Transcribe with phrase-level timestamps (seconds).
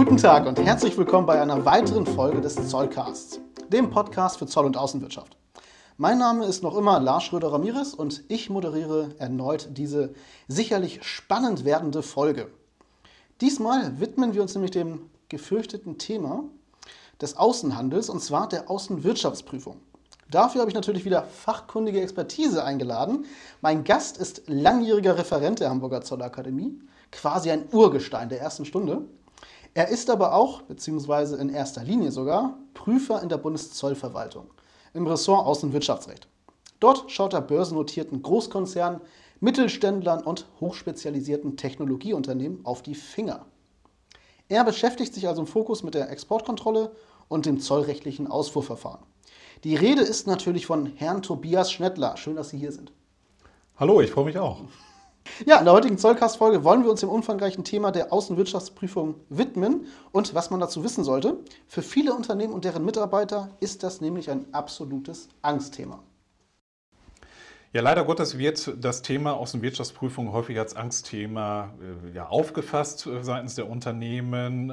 [0.00, 4.64] Guten Tag und herzlich willkommen bei einer weiteren Folge des Zollcasts, dem Podcast für Zoll-
[4.64, 5.36] und Außenwirtschaft.
[5.98, 10.14] Mein Name ist noch immer Lars Schröder-Ramirez und ich moderiere erneut diese
[10.48, 12.48] sicherlich spannend werdende Folge.
[13.42, 16.44] Diesmal widmen wir uns nämlich dem gefürchteten Thema
[17.20, 19.76] des Außenhandels und zwar der Außenwirtschaftsprüfung.
[20.30, 23.26] Dafür habe ich natürlich wieder fachkundige Expertise eingeladen.
[23.60, 26.80] Mein Gast ist langjähriger Referent der Hamburger Zollakademie,
[27.12, 29.02] quasi ein Urgestein der ersten Stunde.
[29.74, 34.50] Er ist aber auch, beziehungsweise in erster Linie sogar, Prüfer in der Bundeszollverwaltung
[34.94, 36.26] im Ressort Außenwirtschaftsrecht.
[36.80, 39.00] Dort schaut er börsennotierten Großkonzernen,
[39.38, 43.46] Mittelständlern und hochspezialisierten Technologieunternehmen auf die Finger.
[44.48, 46.90] Er beschäftigt sich also im Fokus mit der Exportkontrolle
[47.28, 49.04] und dem zollrechtlichen Ausfuhrverfahren.
[49.62, 52.16] Die Rede ist natürlich von Herrn Tobias Schnettler.
[52.16, 52.92] Schön, dass Sie hier sind.
[53.76, 54.60] Hallo, ich freue mich auch.
[55.46, 60.34] Ja, in der heutigen Zollcast-Folge wollen wir uns dem umfangreichen Thema der Außenwirtschaftsprüfung widmen und
[60.34, 61.38] was man dazu wissen sollte.
[61.66, 66.00] Für viele Unternehmen und deren Mitarbeiter ist das nämlich ein absolutes Angstthema.
[67.72, 73.70] Ja, leider Gottes wird das Thema Außenwirtschaftsprüfung häufig als Angstthema äh, ja, aufgefasst seitens der
[73.70, 74.72] Unternehmen.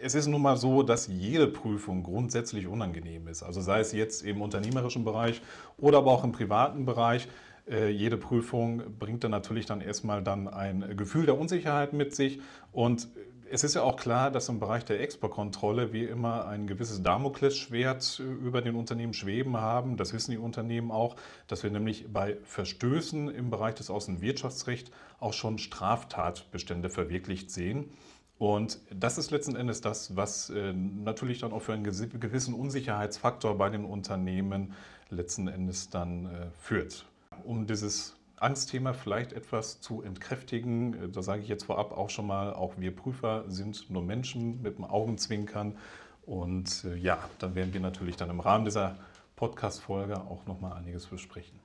[0.00, 3.42] Es ist nun mal so, dass jede Prüfung grundsätzlich unangenehm ist.
[3.42, 5.42] Also sei es jetzt im unternehmerischen Bereich
[5.76, 7.28] oder aber auch im privaten Bereich.
[7.68, 12.40] Äh, jede Prüfung bringt dann natürlich dann erstmal dann ein Gefühl der Unsicherheit mit sich
[12.72, 13.08] und
[13.50, 18.18] es ist ja auch klar, dass im Bereich der Exportkontrolle wir immer ein gewisses Damoklesschwert
[18.18, 19.96] über den Unternehmen schweben haben.
[19.96, 21.14] Das wissen die Unternehmen auch,
[21.46, 24.90] dass wir nämlich bei Verstößen im Bereich des Außenwirtschaftsrechts
[25.20, 27.90] auch schon Straftatbestände verwirklicht sehen.
[28.38, 33.56] Und das ist letzten Endes das, was äh, natürlich dann auch für einen gewissen Unsicherheitsfaktor
[33.56, 34.72] bei den Unternehmen
[35.10, 37.06] letzten Endes dann äh, führt
[37.44, 42.26] um dieses Angstthema vielleicht etwas zu entkräftigen, äh, da sage ich jetzt vorab auch schon
[42.26, 45.76] mal, auch wir Prüfer sind nur Menschen mit dem Augenzwinkern.
[46.26, 48.96] Und äh, ja, dann werden wir natürlich dann im Rahmen dieser
[49.36, 51.58] Podcast-Folge auch noch mal einiges besprechen.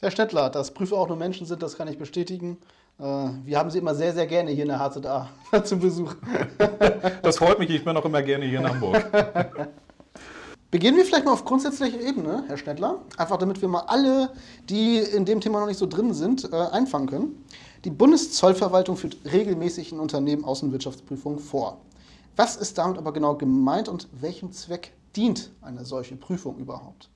[0.00, 2.58] Herr Stettler, dass Prüfer auch nur Menschen sind, das kann ich bestätigen.
[2.98, 5.28] Äh, wir haben Sie immer sehr, sehr gerne hier in der HZA
[5.64, 6.14] zum Besuch.
[7.22, 9.10] Das freut mich, ich bin auch immer gerne hier in Hamburg.
[10.70, 14.30] Beginnen wir vielleicht mal auf grundsätzlicher Ebene, Herr Schnettler, einfach damit wir mal alle,
[14.68, 17.44] die in dem Thema noch nicht so drin sind, äh, einfangen können.
[17.84, 21.80] Die Bundeszollverwaltung führt regelmäßig in Unternehmen Außenwirtschaftsprüfungen vor.
[22.34, 27.10] Was ist damit aber genau gemeint und welchem Zweck dient eine solche Prüfung überhaupt?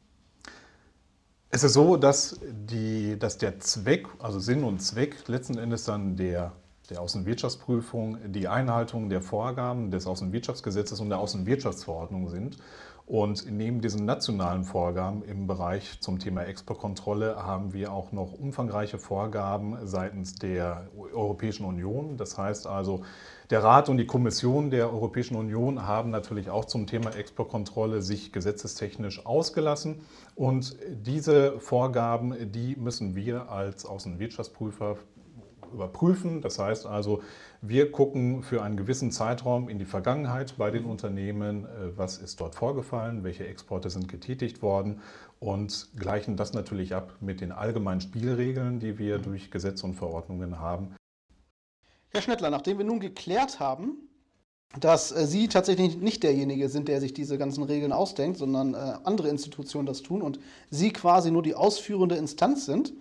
[1.50, 6.14] Es ist so, dass, die, dass der Zweck, also Sinn und Zweck letzten Endes dann
[6.14, 6.52] der,
[6.88, 12.56] der Außenwirtschaftsprüfung die Einhaltung der Vorgaben des Außenwirtschaftsgesetzes und der Außenwirtschaftsverordnung sind.
[13.10, 18.98] Und neben diesen nationalen Vorgaben im Bereich zum Thema Exportkontrolle haben wir auch noch umfangreiche
[18.98, 22.16] Vorgaben seitens der Europäischen Union.
[22.16, 23.02] Das heißt also,
[23.50, 28.30] der Rat und die Kommission der Europäischen Union haben natürlich auch zum Thema Exportkontrolle sich
[28.30, 30.02] gesetzestechnisch ausgelassen.
[30.36, 34.98] Und diese Vorgaben, die müssen wir als Außenwirtschaftsprüfer
[35.72, 36.40] überprüfen.
[36.40, 37.22] Das heißt also,
[37.62, 42.40] wir gucken für einen gewissen Zeitraum in die Vergangenheit bei den Unternehmen, äh, was ist
[42.40, 45.00] dort vorgefallen, welche Exporte sind getätigt worden
[45.38, 50.58] und gleichen das natürlich ab mit den allgemeinen Spielregeln, die wir durch Gesetze und Verordnungen
[50.58, 50.94] haben.
[52.10, 54.08] Herr Schnettler, nachdem wir nun geklärt haben,
[54.78, 58.94] dass äh, Sie tatsächlich nicht derjenige sind, der sich diese ganzen Regeln ausdenkt, sondern äh,
[59.04, 60.38] andere Institutionen das tun und
[60.70, 62.92] Sie quasi nur die ausführende Instanz sind,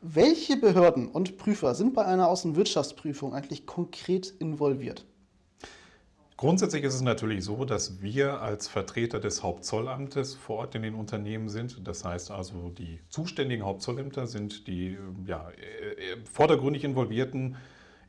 [0.00, 5.04] welche Behörden und Prüfer sind bei einer Außenwirtschaftsprüfung eigentlich konkret involviert?
[6.40, 10.94] Grundsätzlich ist es natürlich so, dass wir als Vertreter des Hauptzollamtes vor Ort in den
[10.94, 11.86] Unternehmen sind.
[11.86, 14.96] Das heißt also, die zuständigen Hauptzollämter sind die
[15.26, 17.56] ja, äh, äh, vordergründig involvierten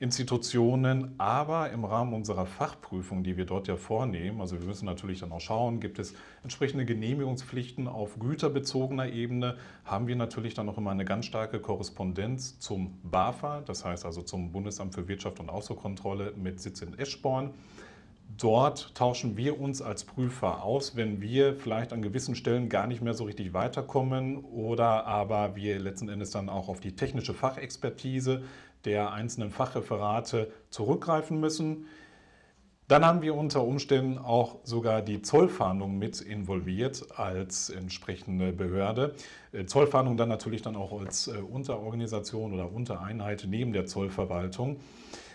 [0.01, 5.19] Institutionen, aber im Rahmen unserer Fachprüfung, die wir dort ja vornehmen, also wir müssen natürlich
[5.19, 10.77] dann auch schauen, gibt es entsprechende Genehmigungspflichten auf güterbezogener Ebene, haben wir natürlich dann auch
[10.79, 15.49] immer eine ganz starke Korrespondenz zum BAFA, das heißt also zum Bundesamt für Wirtschaft und
[15.49, 17.53] Außenkontrolle mit Sitz in Eschborn.
[18.37, 23.01] Dort tauschen wir uns als Prüfer aus, wenn wir vielleicht an gewissen Stellen gar nicht
[23.01, 28.41] mehr so richtig weiterkommen oder aber wir letzten Endes dann auch auf die technische Fachexpertise
[28.85, 31.87] der einzelnen Fachreferate zurückgreifen müssen.
[32.87, 39.15] Dann haben wir unter Umständen auch sogar die Zollfahndung mit involviert als entsprechende Behörde.
[39.53, 44.81] Äh, Zollfahndung dann natürlich dann auch als äh, Unterorganisation oder Untereinheit neben der Zollverwaltung.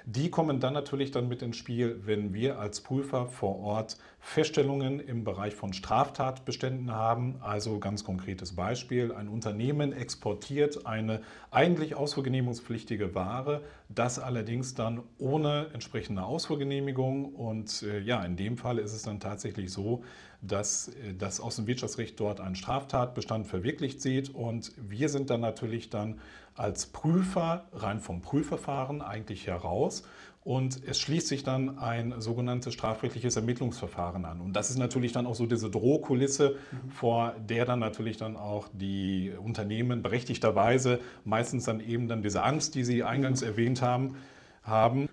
[0.08, 5.00] Die kommen dann natürlich dann mit ins Spiel, wenn wir als Prüfer vor Ort Feststellungen
[5.00, 7.34] im Bereich von Straftatbeständen haben.
[7.40, 15.70] Also ganz konkretes Beispiel, ein Unternehmen exportiert eine eigentlich ausfuhrgenehmigungspflichtige Ware, das allerdings dann ohne
[15.72, 17.34] entsprechende Ausfuhrgenehmigung.
[17.34, 20.04] Und äh, ja, in dem Fall ist es dann tatsächlich so,
[20.40, 24.32] dass äh, das Außenwirtschaftsrecht dort einen Straftatbestand verwirklicht sieht.
[24.32, 26.20] Und wir sind dann natürlich dann
[26.56, 30.04] als Prüfer rein vom Prüfverfahren eigentlich heraus
[30.46, 34.40] und es schließt sich dann ein sogenanntes strafrechtliches Ermittlungsverfahren an.
[34.40, 36.90] Und das ist natürlich dann auch so diese Drohkulisse, mhm.
[36.90, 42.76] vor der dann natürlich dann auch die Unternehmen berechtigterweise meistens dann eben dann diese Angst,
[42.76, 43.48] die Sie eingangs mhm.
[43.48, 44.16] erwähnt haben,
[44.62, 45.08] haben.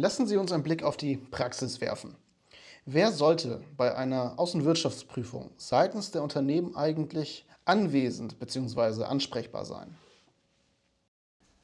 [0.00, 2.16] Lassen Sie uns einen Blick auf die Praxis werfen.
[2.86, 9.04] Wer sollte bei einer Außenwirtschaftsprüfung seitens der Unternehmen eigentlich anwesend bzw.
[9.04, 9.94] ansprechbar sein?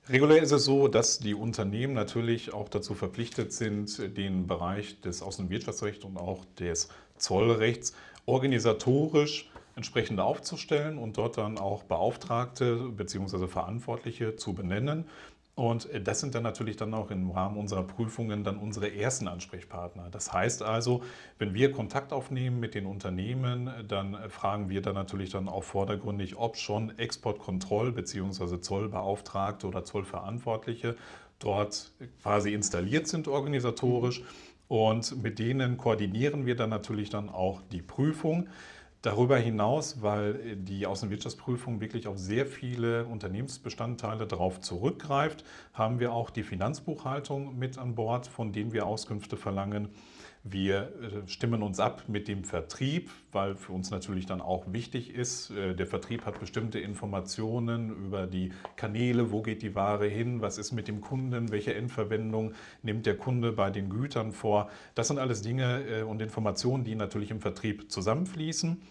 [0.09, 5.23] Regulär ist es so, dass die Unternehmen natürlich auch dazu verpflichtet sind, den Bereich des
[5.23, 7.95] Außenwirtschaftsrechts und auch des Zollrechts
[8.27, 13.47] organisatorisch entsprechend aufzustellen und dort dann auch Beauftragte bzw.
[13.47, 15.07] Verantwortliche zu benennen.
[15.55, 19.29] Und äh, das sind dann natürlich dann auch im Rahmen unserer Prüfungen dann unsere ersten
[19.29, 20.09] Ansprechpartner.
[20.11, 21.03] Das heißt also,
[21.39, 25.65] wenn wir Kontakt aufnehmen mit den Unternehmen, dann äh, fragen wir dann natürlich dann auch
[25.65, 28.61] vordergründig, ob schon Exportkontroll- bzw.
[28.61, 30.97] Zollbeauftragte oder Zollverantwortliche
[31.39, 34.23] dort quasi installiert sind organisatorisch.
[34.69, 38.49] Und mit denen koordinieren wir dann natürlich dann auch die Prüfung.
[39.03, 46.31] Darüber hinaus, weil die Außenwirtschaftsprüfung wirklich auf sehr viele Unternehmensbestandteile darauf zurückgreift, haben wir auch
[46.31, 49.89] die Finanzbuchhaltung mit an Bord, von denen wir Auskünfte verlangen.
[50.45, 55.15] Wir äh, stimmen uns ab mit dem Vertrieb, weil für uns natürlich dann auch wichtig
[55.15, 60.41] ist, äh, der Vertrieb hat bestimmte Informationen über die Kanäle, wo geht die Ware hin,
[60.41, 64.69] was ist mit dem Kunden, welche Endverwendung nimmt der Kunde bei den Gütern vor.
[64.97, 68.83] Das sind alles Dinge äh, und Informationen, die natürlich im Vertrieb zusammenfließen.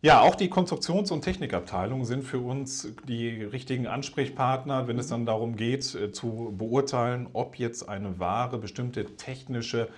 [0.00, 5.26] Ja, auch die Konstruktions- und Technikabteilung sind für uns die richtigen Ansprechpartner, wenn es dann
[5.26, 9.88] darum geht, zu beurteilen, ob jetzt eine Ware bestimmte technische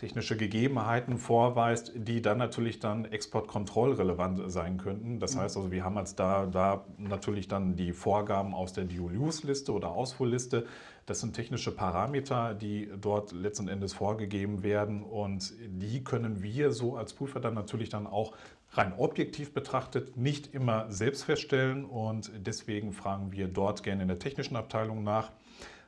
[0.00, 5.20] technische Gegebenheiten vorweist, die dann natürlich dann exportkontrollrelevant sein könnten.
[5.20, 5.40] Das mhm.
[5.40, 9.90] heißt also, wir haben jetzt da, da natürlich dann die Vorgaben aus der Dual-Use-Liste oder
[9.90, 10.64] Ausfuhrliste.
[11.04, 16.96] Das sind technische Parameter, die dort letzten Endes vorgegeben werden und die können wir so
[16.96, 18.32] als Prüfer dann natürlich dann auch
[18.70, 24.18] rein objektiv betrachtet nicht immer selbst feststellen und deswegen fragen wir dort gerne in der
[24.18, 25.30] technischen Abteilung nach.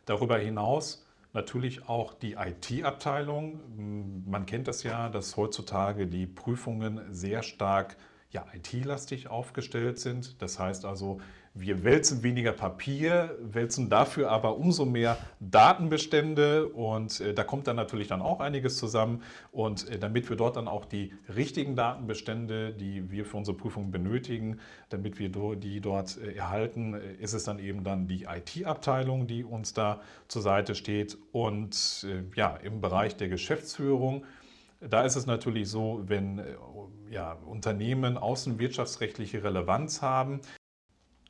[0.04, 4.24] Darüber hinaus natürlich auch die IT-Abteilung.
[4.26, 7.96] Man kennt das ja, dass heutzutage die Prüfungen sehr stark
[8.30, 10.40] ja, IT-lastig aufgestellt sind.
[10.42, 11.20] Das heißt also,
[11.54, 17.76] wir wälzen weniger Papier, wälzen dafür aber umso mehr Datenbestände und äh, da kommt dann
[17.76, 19.22] natürlich dann auch einiges zusammen.
[19.50, 23.90] Und äh, damit wir dort dann auch die richtigen Datenbestände, die wir für unsere Prüfung
[23.90, 29.26] benötigen, damit wir die dort äh, erhalten, äh, ist es dann eben dann die IT-Abteilung,
[29.26, 31.18] die uns da zur Seite steht.
[31.32, 34.24] Und äh, ja, im Bereich der Geschäftsführung,
[34.80, 36.56] da ist es natürlich so, wenn äh,
[37.10, 40.40] ja, Unternehmen außenwirtschaftsrechtliche Relevanz haben,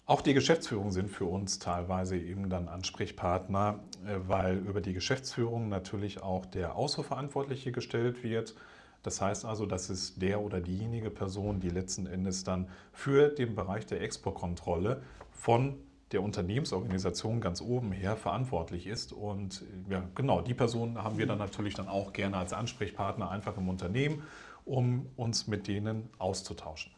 [0.04, 5.68] auch die Geschäftsführung sind für uns teilweise eben dann Ansprechpartner, äh, weil über die Geschäftsführung
[5.68, 8.54] natürlich auch der Ausfuhrverantwortliche gestellt wird.
[9.02, 13.54] Das heißt also, das ist der oder diejenige Person, die letzten Endes dann für den
[13.54, 15.78] Bereich der Exportkontrolle von
[16.12, 19.12] der Unternehmensorganisation ganz oben her verantwortlich ist.
[19.12, 23.56] Und ja, genau, die Person haben wir dann natürlich dann auch gerne als Ansprechpartner einfach
[23.56, 24.22] im Unternehmen,
[24.64, 26.92] um uns mit denen auszutauschen.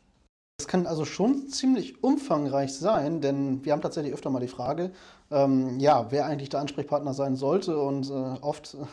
[0.64, 4.92] Das kann also schon ziemlich umfangreich sein, denn wir haben tatsächlich öfter mal die Frage,
[5.30, 7.76] ähm, ja, wer eigentlich der Ansprechpartner sein sollte.
[7.76, 8.86] Und äh, oft äh,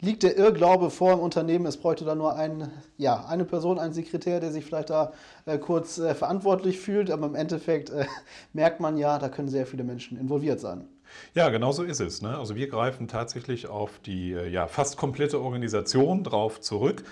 [0.00, 3.92] liegt der Irrglaube vor im Unternehmen, es bräuchte da nur ein, ja, eine Person, ein
[3.92, 5.12] Sekretär, der sich vielleicht da
[5.44, 7.10] äh, kurz äh, verantwortlich fühlt.
[7.10, 8.06] Aber im Endeffekt äh,
[8.54, 10.88] merkt man ja, da können sehr viele Menschen involviert sein.
[11.34, 12.22] Ja, genau so ist es.
[12.22, 12.38] Ne?
[12.38, 17.04] Also wir greifen tatsächlich auf die äh, ja, fast komplette Organisation drauf zurück.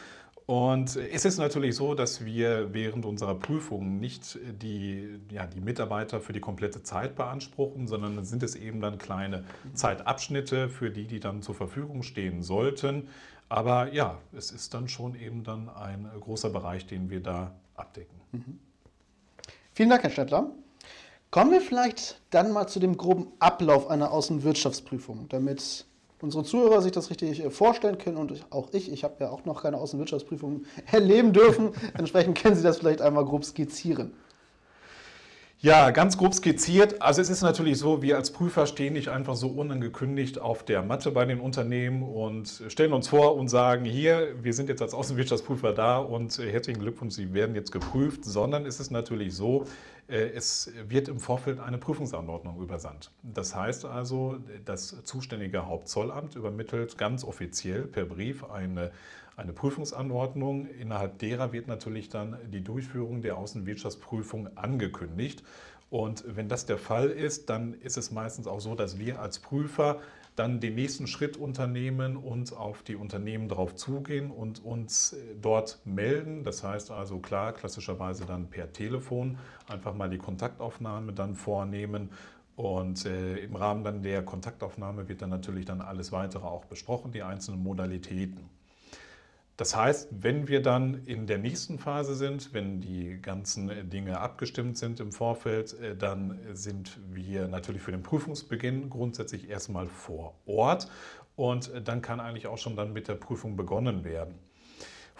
[0.47, 6.21] Und es ist natürlich so, dass wir während unserer Prüfung nicht die, ja, die Mitarbeiter
[6.21, 9.45] für die komplette Zeit beanspruchen, sondern sind es eben dann kleine
[9.75, 13.09] Zeitabschnitte, für die die dann zur Verfügung stehen sollten.
[13.49, 18.19] Aber ja, es ist dann schon eben dann ein großer Bereich, den wir da abdecken.
[18.33, 18.59] Mhm.
[19.75, 20.51] Vielen Dank, Herr Stettler.
[21.31, 25.87] Kommen wir vielleicht dann mal zu dem groben Ablauf einer Außenwirtschaftsprüfung, damit
[26.23, 29.45] unsere Zuhörer sich das richtig äh, vorstellen können und auch ich, ich habe ja auch
[29.45, 31.73] noch keine Außenwirtschaftsprüfung erleben dürfen.
[31.95, 34.13] Entsprechend können Sie das vielleicht einmal grob skizzieren.
[35.65, 37.01] Ja, ganz grob skizziert.
[37.01, 40.83] Also es ist natürlich so, wir als Prüfer stehen nicht einfach so unangekündigt auf der
[40.83, 44.93] Matte bei den Unternehmen und stellen uns vor und sagen, hier, wir sind jetzt als
[44.93, 49.67] Außenwirtschaftsprüfer da und herzlichen Glückwunsch, Sie werden jetzt geprüft, sondern es ist natürlich so,
[50.09, 53.13] äh, es wird im Vorfeld eine Prüfungsanordnung übersandt.
[53.23, 58.91] Das heißt also, das zuständige Hauptzollamt übermittelt ganz offiziell per Brief eine
[59.37, 60.67] eine Prüfungsanordnung.
[60.67, 65.43] Innerhalb derer wird natürlich dann die Durchführung der Außenwirtschaftsprüfung angekündigt.
[65.91, 69.39] Und wenn das der Fall ist, dann ist es meistens auch so, dass wir als
[69.41, 70.01] Prüfer
[70.37, 76.45] dann den nächsten Schritt unternehmen und auf die Unternehmen drauf zugehen und uns dort melden.
[76.45, 79.37] Das heißt also klar, klassischerweise dann per Telefon
[79.69, 82.09] einfach mal die Kontaktaufnahme dann vornehmen.
[82.57, 87.13] Und äh, im Rahmen dann der Kontaktaufnahme wird dann natürlich dann alles weitere auch besprochen,
[87.13, 88.49] die einzelnen Modalitäten.
[89.57, 94.79] Das heißt, wenn wir dann in der nächsten Phase sind, wenn die ganzen Dinge abgestimmt
[94.79, 100.89] sind im Vorfeld, äh, dann sind wir natürlich für den Prüfungsbeginn grundsätzlich erstmal vor Ort
[101.37, 104.39] und dann kann eigentlich auch schon dann mit der Prüfung begonnen werden.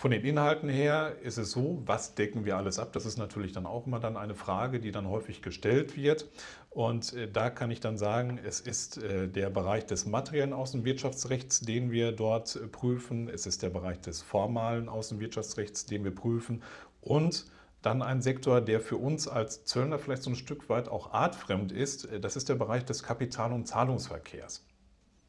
[0.03, 2.93] Von den Inhalten her ist es so, was decken wir alles ab?
[2.93, 6.27] Das ist natürlich dann auch immer dann eine Frage, die dann häufig gestellt wird.
[6.71, 11.61] Und äh, da kann ich dann sagen, es ist äh, der Bereich des materiellen Außenwirtschaftsrechts,
[11.61, 13.29] den wir dort äh, prüfen.
[13.29, 16.65] Es ist der Bereich des formalen Außenwirtschaftsrechts, den wir prüfen.
[17.01, 17.47] Und
[17.81, 21.71] dann ein Sektor, der für uns als Zöllner vielleicht so ein Stück weit auch artfremd
[21.71, 22.09] ist.
[22.21, 24.65] Das ist der Bereich des Kapital- und Zahlungsverkehrs.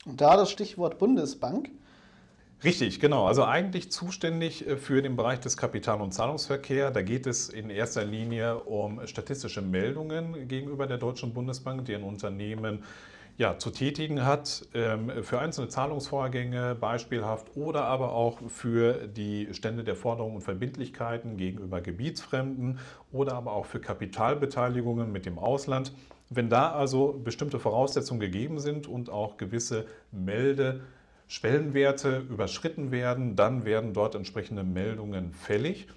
[0.08, 1.70] Und da das Stichwort Bundesbank.
[2.64, 3.28] Richtig, genau.
[3.28, 6.94] Also eigentlich zuständig äh, für den Bereich des Kapital- und Zahlungsverkehrs.
[6.94, 12.04] Da geht es in erster Linie um statistische Meldungen gegenüber der Deutschen Bundesbank, die ein
[12.04, 12.84] Unternehmen
[13.36, 19.84] ja, zu tätigen hat ähm, für einzelne Zahlungsvorgänge beispielhaft oder aber auch für die Stände
[19.84, 22.78] der Forderungen und Verbindlichkeiten gegenüber Gebietsfremden
[23.12, 25.94] oder aber auch für Kapitalbeteiligungen mit dem Ausland.
[26.30, 30.82] Wenn da also bestimmte Voraussetzungen gegeben sind und auch gewisse Melde-
[31.34, 35.88] Schwellenwerte überschritten werden, dann werden dort entsprechende Meldungen fällig.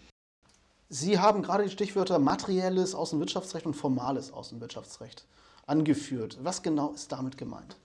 [0.88, 5.26] Sie haben gerade die Stichwörter materielles Außenwirtschaftsrecht und formales Außenwirtschaftsrecht
[5.66, 6.38] angeführt.
[6.40, 7.76] Was genau ist damit gemeint?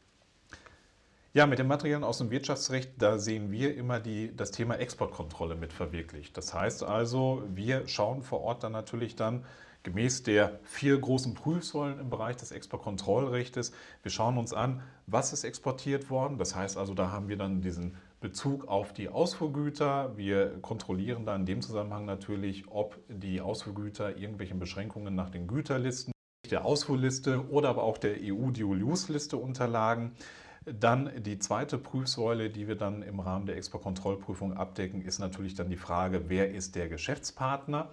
[1.34, 6.38] Ja, mit dem materiellen Außenwirtschaftsrecht, da sehen wir immer die, das Thema Exportkontrolle mit verwirklicht.
[6.38, 9.44] Das heißt also, wir schauen vor Ort dann natürlich dann,
[9.84, 13.72] gemäß der vier großen Prüfsäulen im Bereich des Exportkontrollrechtes.
[14.04, 16.38] Wir schauen uns an, was ist exportiert worden.
[16.38, 20.16] Das heißt also, da haben wir dann diesen Bezug auf die Ausfuhrgüter.
[20.16, 26.14] Wir kontrollieren da in dem Zusammenhang natürlich, ob die Ausfuhrgüter irgendwelchen Beschränkungen nach den Güterlisten,
[26.50, 30.12] der Ausfuhrliste oder aber auch der EU-Dual-Use-Liste unterlagen.
[30.64, 35.70] Dann die zweite Prüfsäule, die wir dann im Rahmen der Exportkontrollprüfung abdecken, ist natürlich dann
[35.70, 37.90] die Frage, wer ist der Geschäftspartner?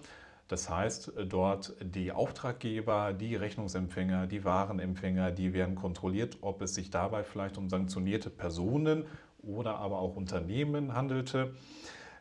[0.49, 6.89] Das heißt, dort die Auftraggeber, die Rechnungsempfänger, die Warenempfänger, die werden kontrolliert, ob es sich
[6.89, 9.05] dabei vielleicht um sanktionierte Personen
[9.43, 11.53] oder aber auch Unternehmen handelte.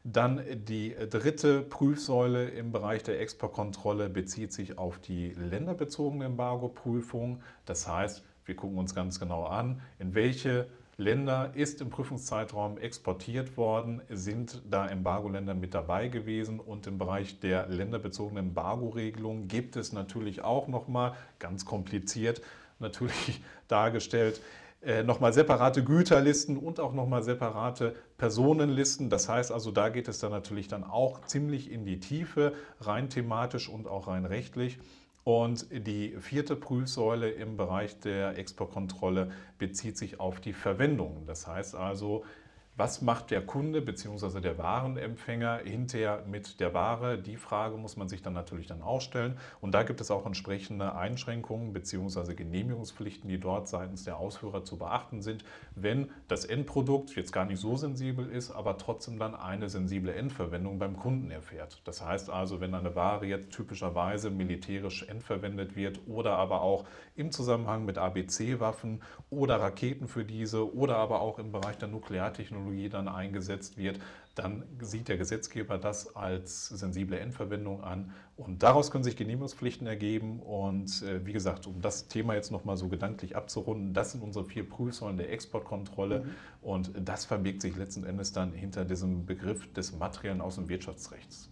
[0.04, 7.42] Dann die dritte Prüfsäule im Bereich der Exportkontrolle bezieht sich auf die länderbezogene Embargo-Prüfung.
[7.64, 10.66] Das heißt, wir gucken uns ganz genau an, in welche
[11.00, 17.38] Länder ist im Prüfungszeitraum exportiert worden, sind da Embargo-Länder mit dabei gewesen und im Bereich
[17.38, 22.42] der länderbezogenen Embargo-Regelung gibt es natürlich auch nochmal, ganz kompliziert
[22.80, 24.40] natürlich dargestellt,
[24.82, 29.08] äh, nochmal separate Güterlisten und auch nochmal separate Personenlisten.
[29.08, 33.08] Das heißt also, da geht es dann natürlich dann auch ziemlich in die Tiefe, rein
[33.08, 34.80] thematisch und auch rein rechtlich.
[35.24, 41.24] Und die vierte Prüfsäule im Bereich der Exportkontrolle bezieht sich auf die Verwendung.
[41.26, 42.24] Das heißt also,
[42.78, 44.40] was macht der Kunde bzw.
[44.40, 47.18] der Warenempfänger hinterher mit der Ware?
[47.18, 49.36] Die Frage muss man sich dann natürlich dann auch stellen.
[49.60, 52.34] Und da gibt es auch entsprechende Einschränkungen bzw.
[52.34, 55.44] Genehmigungspflichten, die dort seitens der Ausführer zu beachten sind,
[55.74, 60.78] wenn das Endprodukt jetzt gar nicht so sensibel ist, aber trotzdem dann eine sensible Endverwendung
[60.78, 61.82] beim Kunden erfährt.
[61.84, 66.84] Das heißt also, wenn eine Ware jetzt typischerweise militärisch endverwendet wird oder aber auch
[67.16, 72.67] im Zusammenhang mit ABC-Waffen oder Raketen für diese oder aber auch im Bereich der Nukleartechnologie
[72.68, 73.98] Technologie dann eingesetzt wird,
[74.34, 80.40] dann sieht der Gesetzgeber das als sensible Endverwendung an und daraus können sich Genehmigungspflichten ergeben
[80.40, 84.44] und äh, wie gesagt, um das Thema jetzt nochmal so gedanklich abzurunden, das sind unsere
[84.44, 86.30] vier Prüfsäulen der Exportkontrolle mhm.
[86.62, 91.50] und das verbirgt sich letzten Endes dann hinter diesem Begriff des materiellen Außenwirtschaftsrechts.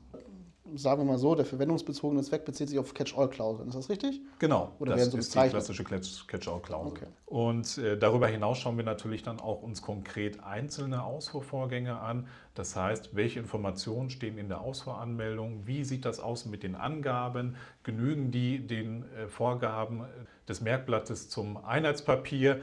[0.74, 3.68] Sagen wir mal so, der verwendungsbezogene Zweck bezieht sich auf Catch-all-Klauseln.
[3.68, 4.20] Ist das richtig?
[4.38, 6.92] Genau, Oder das werden so ist die klassische Catch-all-Klausel.
[6.92, 7.06] Okay.
[7.26, 12.26] Und äh, darüber hinaus schauen wir natürlich dann auch uns konkret einzelne Ausfuhrvorgänge an.
[12.54, 15.66] Das heißt, welche Informationen stehen in der Ausfuhranmeldung?
[15.66, 17.56] Wie sieht das aus mit den Angaben?
[17.82, 20.04] Genügen die den äh, Vorgaben
[20.48, 22.60] des Merkblattes zum Einheitspapier?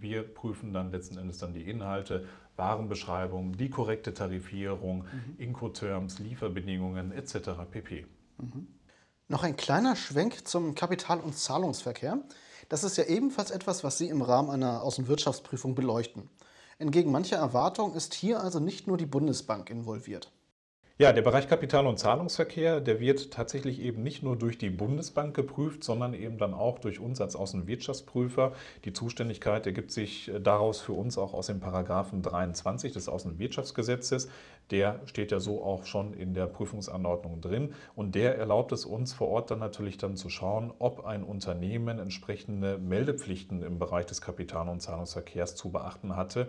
[0.00, 2.24] Wir prüfen dann letzten Endes dann die Inhalte,
[2.56, 5.04] Warenbeschreibung, die korrekte Tarifierung,
[5.38, 7.50] Incoterms, Lieferbedingungen etc.
[7.70, 8.06] pp.
[9.28, 12.18] Noch ein kleiner Schwenk zum Kapital- und Zahlungsverkehr.
[12.68, 16.28] Das ist ja ebenfalls etwas, was Sie im Rahmen einer Außenwirtschaftsprüfung beleuchten.
[16.78, 20.30] Entgegen mancher Erwartung ist hier also nicht nur die Bundesbank involviert.
[20.98, 25.36] Ja, der Bereich Kapital- und Zahlungsverkehr, der wird tatsächlich eben nicht nur durch die Bundesbank
[25.36, 28.54] geprüft, sondern eben dann auch durch uns als Außenwirtschaftsprüfer.
[28.86, 34.30] Die Zuständigkeit ergibt sich äh, daraus für uns auch aus dem Paragraphen 23 des Außenwirtschaftsgesetzes.
[34.70, 39.12] Der steht ja so auch schon in der Prüfungsanordnung drin und der erlaubt es uns
[39.12, 44.22] vor Ort dann natürlich dann zu schauen, ob ein Unternehmen entsprechende Meldepflichten im Bereich des
[44.22, 46.48] Kapital- und Zahlungsverkehrs zu beachten hatte.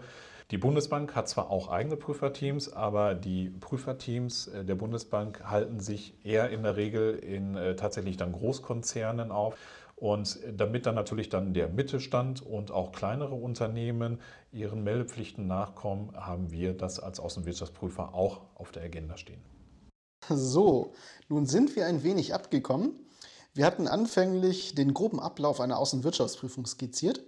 [0.49, 6.25] Die Bundesbank hat zwar auch eigene Prüferteams, aber die Prüferteams äh, der Bundesbank halten sich
[6.25, 9.55] eher in der Regel in äh, tatsächlich dann Großkonzernen auf.
[9.97, 16.51] Und damit dann natürlich dann der Mittelstand und auch kleinere Unternehmen ihren Meldepflichten nachkommen, haben
[16.51, 19.41] wir das als Außenwirtschaftsprüfer auch auf der Agenda stehen.
[20.29, 20.93] So,
[21.29, 22.91] nun sind wir ein wenig abgekommen.
[23.53, 27.23] Wir hatten anfänglich den groben Ablauf einer Außenwirtschaftsprüfung skizziert.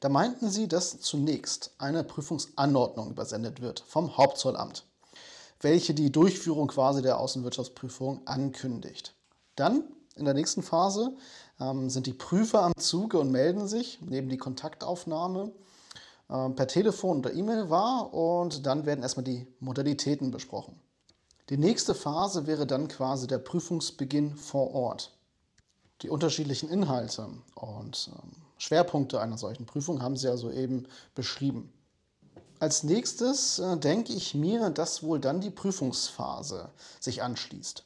[0.00, 4.84] Da meinten Sie, dass zunächst eine Prüfungsanordnung übersendet wird vom Hauptzollamt,
[5.60, 9.14] welche die Durchführung quasi der Außenwirtschaftsprüfung ankündigt.
[9.54, 9.84] Dann
[10.14, 11.16] in der nächsten Phase
[11.60, 15.52] ähm, sind die Prüfer am Zuge und melden sich, nehmen die Kontaktaufnahme
[16.28, 20.78] äh, per Telefon oder E-Mail wahr und dann werden erstmal die Modalitäten besprochen.
[21.48, 25.12] Die nächste Phase wäre dann quasi der Prüfungsbeginn vor Ort.
[26.02, 31.72] Die unterschiedlichen Inhalte und ähm, Schwerpunkte einer solchen Prüfung haben Sie ja soeben beschrieben.
[32.58, 36.70] Als nächstes äh, denke ich mir, dass wohl dann die Prüfungsphase
[37.00, 37.84] sich anschließt.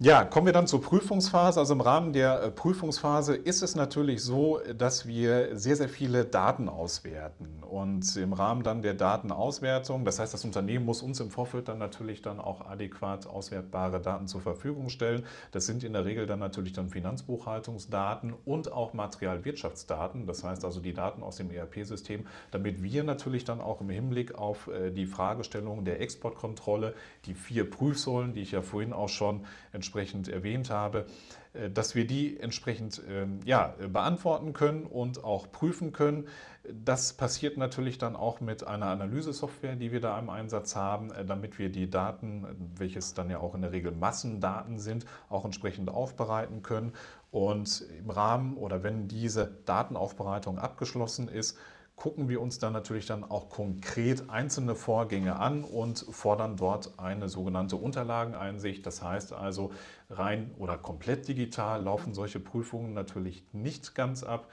[0.00, 1.58] Ja, kommen wir dann zur Prüfungsphase.
[1.58, 6.24] Also im Rahmen der äh, Prüfungsphase ist es natürlich so, dass wir sehr, sehr viele
[6.24, 7.64] Daten auswerten.
[7.68, 11.78] Und im Rahmen dann der Datenauswertung, das heißt, das Unternehmen muss uns im Vorfeld dann
[11.78, 15.26] natürlich dann auch adäquat auswertbare Daten zur Verfügung stellen.
[15.50, 20.26] Das sind in der Regel dann natürlich dann Finanzbuchhaltungsdaten und auch Materialwirtschaftsdaten.
[20.26, 24.36] Das heißt also die Daten aus dem ERP-System, damit wir natürlich dann auch im Hinblick
[24.36, 26.94] auf äh, die Fragestellung der Exportkontrolle,
[27.26, 31.06] die vier Prüfsäulen, die ich ja vorhin auch schon entsprechend erwähnt habe,
[31.52, 36.26] äh, dass wir die entsprechend ähm, ja, beantworten können und auch prüfen können.
[36.72, 41.24] Das passiert natürlich dann auch mit einer Analysesoftware, die wir da im Einsatz haben, äh,
[41.24, 42.46] damit wir die Daten,
[42.76, 46.92] welches dann ja auch in der Regel Massendaten sind, auch entsprechend aufbereiten können.
[47.30, 51.58] Und im Rahmen oder wenn diese Datenaufbereitung abgeschlossen ist,
[51.98, 57.28] gucken wir uns dann natürlich dann auch konkret einzelne Vorgänge an und fordern dort eine
[57.28, 58.86] sogenannte Unterlageneinsicht.
[58.86, 59.72] Das heißt also
[60.08, 64.48] rein oder komplett digital laufen solche Prüfungen natürlich nicht ganz ab.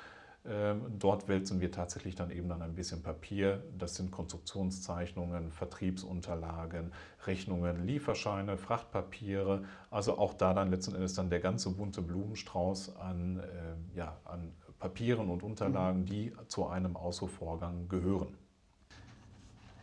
[0.48, 3.64] Ähm, Dort wälzen wir tatsächlich dann eben dann ein bisschen Papier.
[3.78, 6.94] Das sind Konstruktionszeichnungen, Vertriebsunterlagen,
[7.28, 9.66] Rechnungen, Lieferscheine, Frachtpapiere.
[9.92, 14.52] Also auch da dann letzten Endes dann der ganze bunte Blumenstrauß an, äh, ja, an
[14.80, 18.38] Papieren und Unterlagen, die zu einem Ausfuhrvorgang gehören.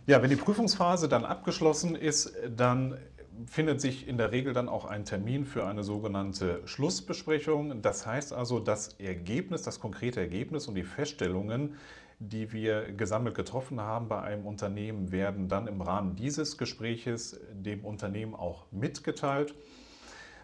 [0.07, 2.98] Ja, wenn die Prüfungsphase dann abgeschlossen ist, dann
[3.46, 7.83] findet sich in der Regel dann auch ein Termin für eine sogenannte Schlussbesprechung.
[7.83, 11.76] Das heißt also, das Ergebnis, das konkrete Ergebnis und die Feststellungen,
[12.18, 17.85] die wir gesammelt getroffen haben bei einem Unternehmen, werden dann im Rahmen dieses Gespräches dem
[17.85, 19.55] Unternehmen auch mitgeteilt.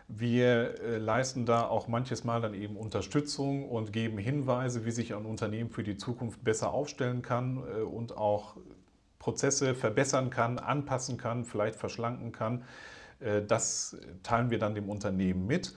[0.09, 5.15] Wir äh, leisten da auch manches Mal dann eben Unterstützung und geben Hinweise, wie sich
[5.15, 8.57] ein Unternehmen für die Zukunft besser aufstellen kann äh, und auch
[9.19, 12.65] Prozesse verbessern kann, anpassen kann, vielleicht verschlanken kann.
[13.21, 15.75] Äh, Das teilen wir dann dem Unternehmen mit.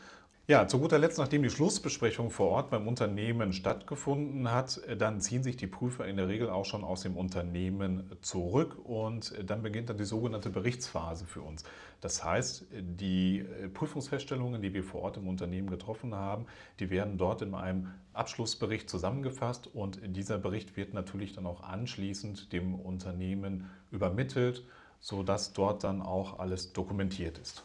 [0.52, 5.22] Ja, zu guter Letzt, nachdem die Schlussbesprechung vor Ort beim Unternehmen stattgefunden hat, äh, dann
[5.22, 9.46] ziehen sich die Prüfer in der Regel auch schon aus dem Unternehmen zurück und äh,
[9.46, 11.64] dann beginnt dann die sogenannte Berichtsphase für uns.
[12.02, 16.48] Das heißt, die äh, Prüfungsfeststellungen, die wir vor Ort im Unternehmen getroffen haben,
[16.82, 22.52] die werden dort in einem Abschlussbericht zusammengefasst und dieser Bericht wird natürlich dann auch anschließend
[22.52, 24.66] dem Unternehmen übermittelt,
[25.00, 27.64] sodass dort dann auch alles dokumentiert ist.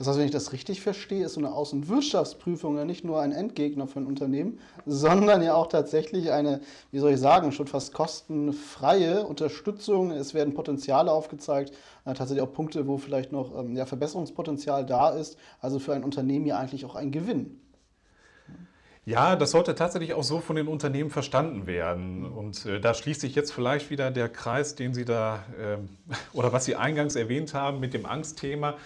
[0.00, 3.32] Das heißt, wenn ich das richtig verstehe, ist so eine Außenwirtschaftsprüfung ja nicht nur ein
[3.32, 7.92] Endgegner für ein Unternehmen, sondern ja auch tatsächlich eine, wie soll ich sagen, schon fast
[7.92, 10.10] kostenfreie Unterstützung.
[10.10, 11.74] Es werden Potenziale aufgezeigt,
[12.06, 15.36] äh, tatsächlich auch Punkte, wo vielleicht noch ähm, ja, Verbesserungspotenzial da ist.
[15.60, 17.60] Also für ein Unternehmen ja eigentlich auch ein Gewinn.
[19.04, 22.24] Ja, das sollte tatsächlich auch so von den Unternehmen verstanden werden.
[22.24, 25.76] Und äh, da schließt sich jetzt vielleicht wieder der Kreis, den Sie da äh,
[26.32, 28.78] oder was Sie eingangs erwähnt haben mit dem Angstthema.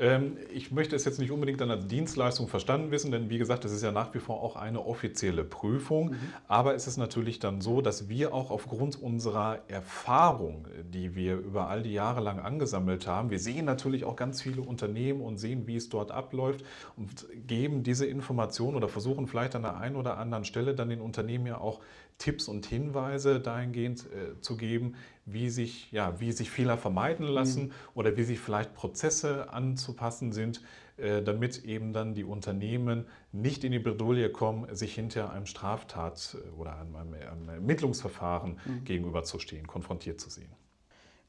[0.00, 3.66] Ähm, ich möchte es jetzt nicht unbedingt dann als Dienstleistung verstanden wissen, denn wie gesagt,
[3.66, 6.12] es ist ja nach wie vor auch eine offizielle Prüfung.
[6.12, 6.16] Mhm.
[6.48, 11.68] Aber es ist natürlich dann so, dass wir auch aufgrund unserer Erfahrung, die wir über
[11.68, 15.66] all die Jahre lang angesammelt haben, wir sehen natürlich auch ganz viele Unternehmen und sehen,
[15.66, 16.64] wie es dort abläuft
[16.96, 21.02] und geben diese Informationen oder versuchen vielleicht an der einen oder anderen Stelle dann den
[21.02, 21.80] Unternehmen ja auch
[22.16, 24.94] Tipps und Hinweise dahingehend äh, zu geben,
[25.32, 27.72] wie sich, ja, wie sich Fehler vermeiden lassen mhm.
[27.94, 30.62] oder wie sich vielleicht Prozesse anzupassen sind,
[30.96, 36.36] äh, damit eben dann die Unternehmen nicht in die Bredouille kommen, sich hinter einem Straftat
[36.36, 38.84] äh, oder einem, einem Ermittlungsverfahren mhm.
[38.84, 40.50] gegenüberzustehen, konfrontiert zu sehen.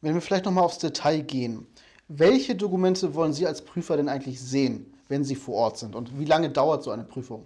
[0.02, 1.68] Wenn wir vielleicht nochmal aufs Detail gehen,
[2.08, 5.96] welche Dokumente wollen Sie als Prüfer denn eigentlich sehen, wenn Sie vor Ort sind?
[5.96, 7.46] Und wie lange dauert so eine Prüfung?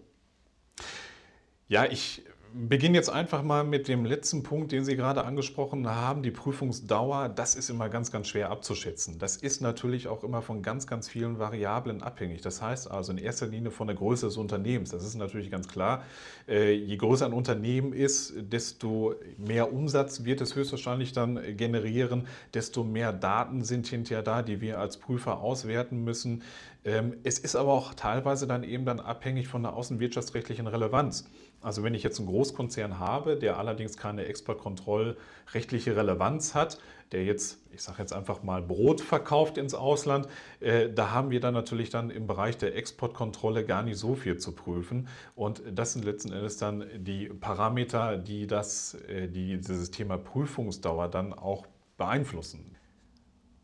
[1.68, 2.24] Ja, ich
[2.58, 7.28] beginne jetzt einfach mal mit dem letzten Punkt, den Sie gerade angesprochen haben, die Prüfungsdauer.
[7.28, 9.20] Das ist immer ganz, ganz schwer abzuschätzen.
[9.20, 12.42] Das ist natürlich auch immer von ganz, ganz vielen Variablen abhängig.
[12.42, 14.92] Das heißt also in erster Linie von der Größe des Unternehmens.
[14.92, 16.04] Das ist natürlich ganz klar.
[16.48, 22.86] Äh, je größer ein Unternehmen ist, desto mehr Umsatz wird es höchstwahrscheinlich dann generieren, desto
[22.86, 26.42] mehr Daten sind hinterher da, die wir als Prüfer auswerten müssen.
[26.86, 31.28] Ähm, es ist aber auch teilweise dann eben dann abhängig von der außenwirtschaftsrechtlichen Relevanz.
[31.66, 36.78] Also wenn ich jetzt einen Großkonzern habe, der allerdings keine exportkontrollrechtliche Relevanz hat,
[37.12, 40.28] der jetzt, ich sage jetzt einfach mal, Brot verkauft ins Ausland,
[40.60, 44.38] äh, da haben wir dann natürlich dann im Bereich der Exportkontrolle gar nicht so viel
[44.38, 45.08] zu prüfen.
[45.36, 51.08] Und das sind letzten Endes dann die Parameter, die, das, äh, die dieses Thema Prüfungsdauer
[51.08, 51.66] dann auch
[51.98, 52.75] beeinflussen.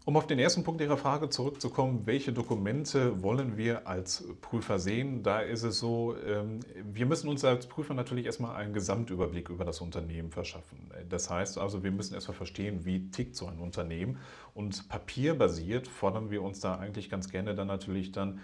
[0.03, 5.21] Um auf den ersten Punkt Ihrer Frage zurückzukommen, welche Dokumente wollen wir als Prüfer sehen?
[5.21, 6.61] Da ist es so, ähm,
[6.91, 10.89] wir müssen uns als Prüfer natürlich erstmal einen Gesamtüberblick über das Unternehmen verschaffen.
[11.07, 14.17] Das heißt also, wir müssen erstmal verstehen, wie tickt so ein Unternehmen.
[14.55, 18.39] Und papierbasiert fordern wir uns da eigentlich ganz gerne dann natürlich dann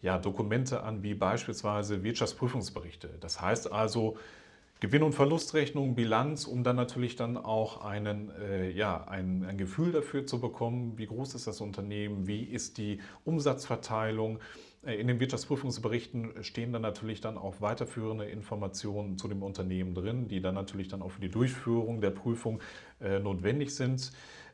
[0.00, 3.10] ja, Dokumente an, wie beispielsweise Wirtschaftsprüfungsberichte.
[3.20, 4.16] Das heißt also,
[4.82, 9.92] Gewinn- und Verlustrechnung, Bilanz, um dann natürlich dann auch einen, äh, ja, ein, ein Gefühl
[9.92, 14.40] dafür zu bekommen, wie groß ist das Unternehmen, wie ist die Umsatzverteilung.
[14.84, 20.26] Äh, in den Wirtschaftsprüfungsberichten stehen dann natürlich dann auch weiterführende Informationen zu dem Unternehmen drin,
[20.26, 22.58] die dann natürlich dann auch für die Durchführung der Prüfung
[23.00, 24.10] äh, notwendig sind.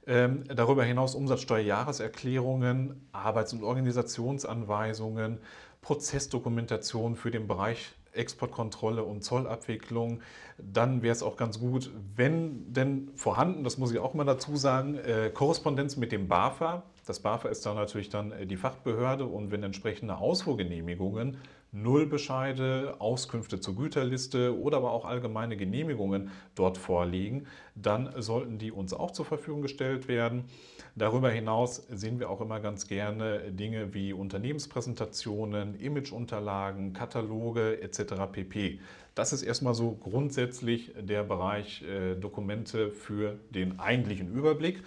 [0.06, 5.38] Ähm, darüber hinaus Umsatzsteuerjahreserklärungen, Arbeits- und Organisationsanweisungen,
[5.80, 10.20] Prozessdokumentation für den Bereich Exportkontrolle und Zollabwicklung,
[10.59, 14.57] dann wäre es auch ganz gut, wenn denn vorhanden, das muss ich auch mal dazu
[14.57, 16.83] sagen, äh, Korrespondenz mit dem BAFA.
[17.07, 21.38] Das BAFA ist dann natürlich dann äh, die Fachbehörde und wenn entsprechende Ausfuhrgenehmigungen
[21.70, 28.94] Nullbescheide, Auskünfte zur Güterliste oder aber auch allgemeine Genehmigungen dort vorliegen, dann sollten die uns
[28.94, 30.44] auch zur Verfügung gestellt werden.
[30.98, 38.14] Darüber hinaus sehen wir auch immer ganz gerne Dinge wie Unternehmenspräsentationen, Imageunterlagen, Kataloge etc.
[38.32, 38.80] pp.
[39.14, 44.82] Das ist erstmal so grundsätzlich der Bereich äh, Dokumente für den eigentlichen Überblick.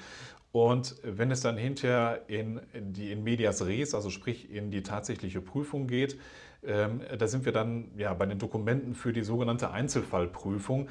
[0.52, 5.40] Und wenn es dann hinterher in die in Medias Res, also sprich in die tatsächliche
[5.40, 6.20] Prüfung geht,
[6.66, 10.90] ähm, da sind wir dann ja, bei den Dokumenten für die sogenannte Einzelfallprüfung.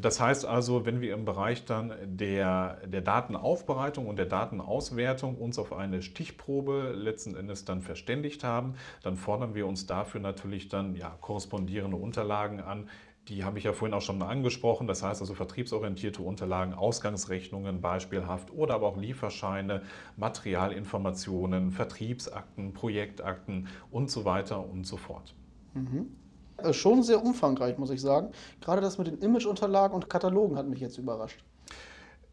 [0.00, 5.58] Das heißt also, wenn wir im Bereich dann der, der Datenaufbereitung und der Datenauswertung uns
[5.58, 10.94] auf eine Stichprobe letzten Endes dann verständigt haben, dann fordern wir uns dafür natürlich dann
[10.94, 12.88] ja, korrespondierende Unterlagen an,
[13.28, 14.86] die habe ich ja vorhin auch schon mal angesprochen.
[14.86, 19.82] Das heißt also vertriebsorientierte Unterlagen, Ausgangsrechnungen beispielhaft oder aber auch Lieferscheine,
[20.16, 25.34] Materialinformationen, Vertriebsakten, Projektakten und so weiter und so fort.
[25.74, 26.16] Mhm.
[26.64, 28.30] Äh, schon sehr umfangreich, muss ich sagen.
[28.60, 31.42] Gerade das mit den Imageunterlagen und Katalogen hat mich jetzt überrascht.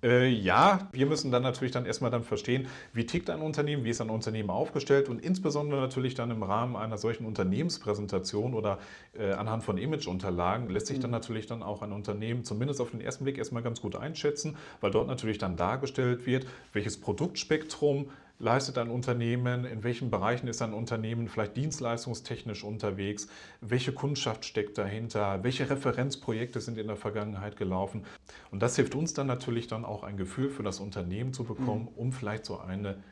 [0.02, 3.90] Äh, ja, wir müssen dann natürlich dann erstmal dann verstehen, wie tickt ein Unternehmen, wie
[3.90, 8.80] ist ein Unternehmen aufgestellt und insbesondere natürlich dann im Rahmen einer solchen Unternehmenspräsentation oder
[9.18, 11.02] äh, anhand von Imageunterlagen lässt sich mhm.
[11.02, 14.56] dann natürlich dann auch ein Unternehmen zumindest auf den ersten Blick erstmal ganz gut einschätzen,
[14.80, 20.62] weil dort natürlich dann dargestellt wird, welches Produktspektrum leistet ein Unternehmen, in welchen Bereichen ist
[20.62, 23.28] ein Unternehmen vielleicht dienstleistungstechnisch unterwegs,
[23.62, 28.06] welche Kundschaft steckt dahinter, welche Referenzprojekte sind in der Vergangenheit gelaufen.
[28.50, 31.90] Und das hilft uns dann natürlich dann auch ein Gefühl für das Unternehmen zu bekommen,
[31.92, 31.98] mhm.
[31.98, 33.04] um vielleicht so eine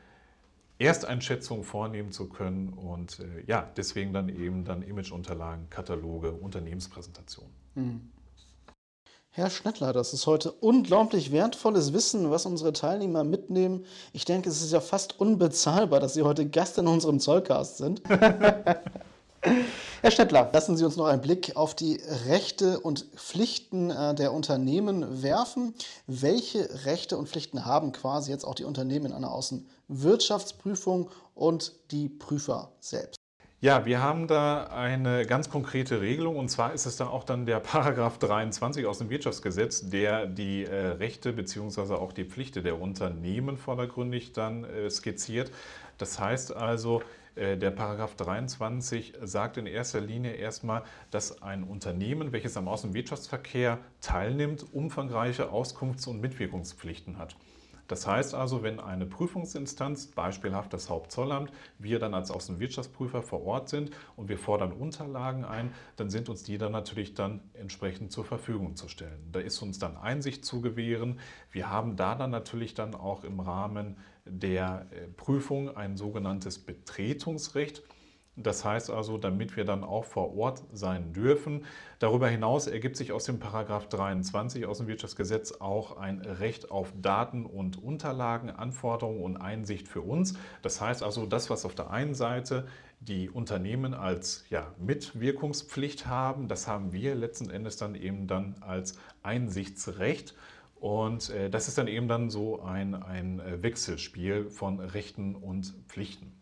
[0.78, 7.52] Ersteinschätzung vornehmen zu können und äh, ja, deswegen dann eben dann Imageunterlagen, Kataloge, Unternehmenspräsentationen.
[7.74, 8.00] Mhm.
[9.38, 13.86] Herr Schnettler, das ist heute unglaublich wertvolles Wissen, was unsere Teilnehmer mitnehmen.
[14.12, 18.02] Ich denke, es ist ja fast unbezahlbar, dass Sie heute Gast in unserem Zollcast sind.
[18.08, 24.32] Herr Schnettler, lassen Sie uns noch einen Blick auf die Rechte und Pflichten äh, der
[24.32, 25.72] Unternehmen werfen.
[26.08, 32.08] Welche Rechte und Pflichten haben quasi jetzt auch die Unternehmen in einer Außenwirtschaftsprüfung und die
[32.08, 33.17] Prüfer selbst?
[33.60, 37.44] Ja, wir haben da eine ganz konkrete Regelung und zwar ist es da auch dann
[37.44, 41.94] der Paragraph 23 aus dem Wirtschaftsgesetz, der die äh, Rechte bzw.
[41.94, 45.50] auch die Pflichten der Unternehmen vordergründig dann äh, skizziert.
[45.98, 47.02] Das heißt also,
[47.34, 53.78] äh, der Paragraph 23 sagt in erster Linie erstmal, dass ein Unternehmen, welches am Außenwirtschaftsverkehr
[54.00, 57.34] teilnimmt, umfangreiche Auskunfts- und Mitwirkungspflichten hat.
[57.88, 63.70] Das heißt also, wenn eine Prüfungsinstanz, beispielhaft das Hauptzollamt, wir dann als Außenwirtschaftsprüfer vor Ort
[63.70, 68.24] sind und wir fordern Unterlagen ein, dann sind uns die dann natürlich dann entsprechend zur
[68.24, 69.28] Verfügung zu stellen.
[69.32, 71.18] Da ist uns dann Einsicht zu gewähren.
[71.50, 73.96] Wir haben da dann natürlich dann auch im Rahmen
[74.26, 77.82] der äh, Prüfung ein sogenanntes Betretungsrecht.
[78.40, 81.64] Das heißt also, damit wir dann auch vor Ort sein dürfen.
[81.98, 86.92] Darüber hinaus ergibt sich aus dem Paragraph 23 aus dem Wirtschaftsgesetz auch ein Recht auf
[87.00, 90.34] Daten und Unterlagen, Anforderungen und Einsicht für uns.
[90.62, 92.66] Das heißt also, das, was auf der einen Seite
[93.00, 98.98] die Unternehmen als ja, Mitwirkungspflicht haben, das haben wir letzten Endes dann eben dann als
[99.22, 100.34] Einsichtsrecht.
[100.76, 105.74] Und äh, das ist dann eben dann so ein, ein äh, Wechselspiel von Rechten und
[105.88, 106.37] Pflichten.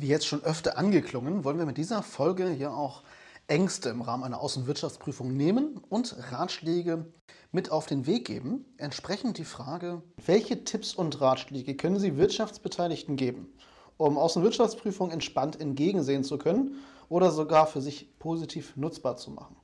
[0.00, 3.02] Wie jetzt schon öfter angeklungen, wollen wir mit dieser Folge ja auch
[3.48, 7.12] Ängste im Rahmen einer Außenwirtschaftsprüfung nehmen und Ratschläge
[7.50, 8.64] mit auf den Weg geben.
[8.76, 13.52] Entsprechend die Frage, welche Tipps und Ratschläge können Sie Wirtschaftsbeteiligten geben,
[13.96, 16.76] um Außenwirtschaftsprüfungen entspannt entgegensehen zu können
[17.08, 19.56] oder sogar für sich positiv nutzbar zu machen?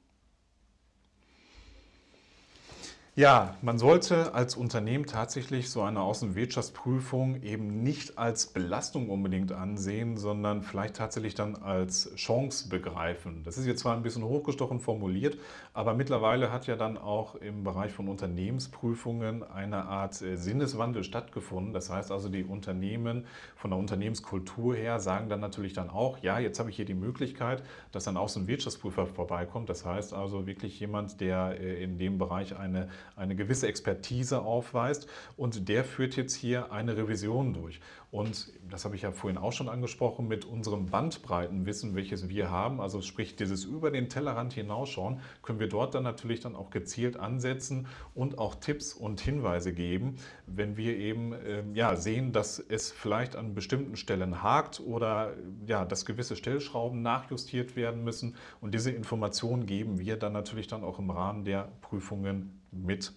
[3.17, 10.17] Ja, man sollte als Unternehmen tatsächlich so eine Außenwirtschaftsprüfung eben nicht als Belastung unbedingt ansehen,
[10.17, 13.45] sondern vielleicht tatsächlich dann als Chance begreifen.
[13.45, 15.39] Das ist jetzt zwar ein bisschen hochgestochen formuliert,
[15.75, 21.73] aber mittlerweile hat ja dann auch im Bereich von Unternehmensprüfungen eine Art äh, Sinneswandel stattgefunden.
[21.73, 26.41] Das heißt also, die Unternehmen von der Unternehmenskultur her sagen dann natürlich dann auch, ja,
[26.41, 29.69] jetzt habe ich hier die Möglichkeit, dass ein Außenwirtschaftsprüfer vorbeikommt.
[29.69, 35.07] Das heißt also wirklich jemand, der äh, in dem Bereich eine eine gewisse Expertise aufweist
[35.37, 37.81] und der führt jetzt hier eine Revision durch.
[38.15, 42.81] Und das habe ich ja vorhin auch schon angesprochen, mit unserem Bandbreitenwissen, welches wir haben,
[42.81, 47.17] also sprich dieses über den Tellerrand hinausschauen, können wir dort dann natürlich dann auch gezielt
[47.17, 50.15] ansetzen und auch Tipps und Hinweise geben,
[50.47, 55.33] wenn wir eben äh, ja, sehen, dass es vielleicht an bestimmten Stellen hakt oder
[55.67, 58.37] ja, dass gewisse Stellschrauben nachjustiert werden müssen.
[58.61, 63.13] Und diese Informationen geben wir dann natürlich dann auch im Rahmen der Prüfungen mit.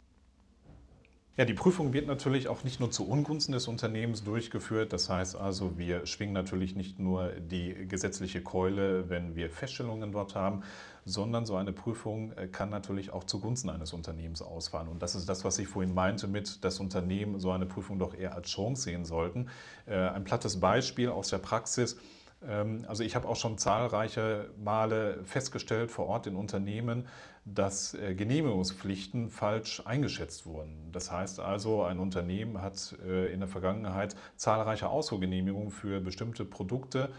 [1.37, 4.91] Ja, die Prüfung wird natürlich auch nicht nur zu Ungunsten des Unternehmens durchgeführt.
[4.91, 10.33] Das heißt also, wir schwingen natürlich nicht nur die gesetzliche Keule, wenn wir Feststellungen dort
[10.33, 10.63] haben,
[11.05, 14.87] sondern so eine Prüfung äh, kann natürlich auch zugunsten eines Unternehmens ausfallen.
[14.87, 18.15] Und das ist das, was ich vorhin meinte mit, dass Unternehmen so eine Prüfung doch
[18.15, 19.49] eher als Chance sehen sollten.
[19.85, 21.97] Äh, ein plattes Beispiel aus der Praxis.
[22.45, 27.07] Ähm, also ich habe auch schon zahlreiche Male festgestellt vor Ort in Unternehmen,
[27.53, 30.91] dass äh, Genehmigungspflichten falsch eingeschätzt wurden.
[30.91, 37.09] Das heißt also, ein Unternehmen hat äh, in der Vergangenheit zahlreiche Ausfuhrgenehmigungen für bestimmte Produkte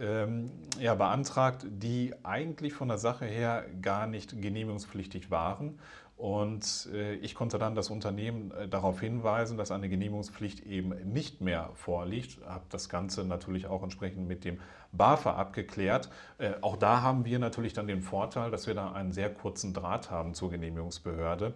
[0.00, 5.78] ähm, ja, beantragt, die eigentlich von der Sache her gar nicht genehmigungspflichtig waren.
[6.24, 11.42] Und äh, ich konnte dann das Unternehmen äh, darauf hinweisen, dass eine Genehmigungspflicht eben nicht
[11.42, 12.38] mehr vorliegt.
[12.46, 14.58] Habe das Ganze natürlich auch entsprechend mit dem
[14.92, 16.08] BAFA abgeklärt.
[16.38, 19.74] Äh, auch da haben wir natürlich dann den Vorteil, dass wir da einen sehr kurzen
[19.74, 21.52] Draht haben zur Genehmigungsbehörde.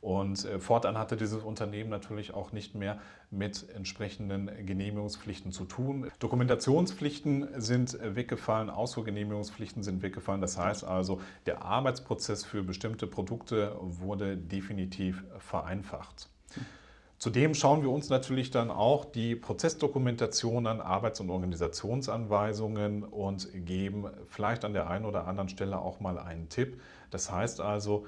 [0.00, 2.98] Und äh, fortan hatte dieses Unternehmen natürlich auch nicht mehr
[3.30, 6.10] mit entsprechenden Genehmigungspflichten zu tun.
[6.20, 10.40] Dokumentationspflichten sind äh, weggefallen, Ausfuhrgenehmigungspflichten sind weggefallen.
[10.40, 16.28] Das heißt also, der Arbeitsprozess für bestimmte Produkte wurde definitiv vereinfacht.
[17.18, 24.06] Zudem schauen wir uns natürlich dann auch die Prozessdokumentation an, Arbeits- und Organisationsanweisungen und geben
[24.28, 26.80] vielleicht an der einen oder anderen Stelle auch mal einen Tipp.
[27.10, 28.06] Das heißt also,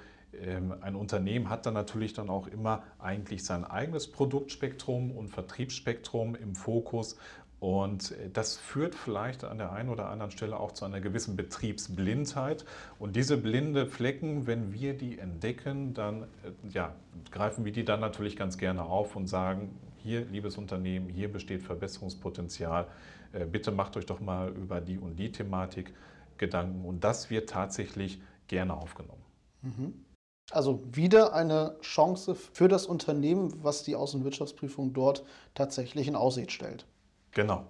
[0.81, 6.55] ein Unternehmen hat dann natürlich dann auch immer eigentlich sein eigenes Produktspektrum und Vertriebsspektrum im
[6.55, 7.17] Fokus
[7.63, 11.37] und äh, das führt vielleicht an der einen oder anderen Stelle auch zu einer gewissen
[11.37, 12.65] Betriebsblindheit.
[12.99, 16.27] Und diese blinde Flecken, wenn wir die entdecken, dann äh,
[16.71, 16.93] ja,
[17.31, 21.63] greifen wir die dann natürlich ganz gerne auf und sagen, hier, liebes Unternehmen, hier besteht
[21.63, 22.89] Verbesserungspotenzial.
[23.33, 25.95] Äh, bitte macht euch doch mal über die und die Thematik
[26.39, 26.85] Gedanken.
[26.85, 29.23] Und das wird tatsächlich gerne aufgenommen.
[29.63, 30.05] Mhm.
[30.53, 36.85] Also wieder eine Chance für das Unternehmen, was die Außenwirtschaftsprüfung dort tatsächlich in Aussicht stellt.
[37.33, 37.65] Genau.